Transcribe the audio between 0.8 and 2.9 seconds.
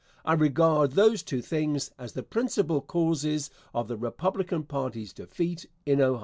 those two things as the principal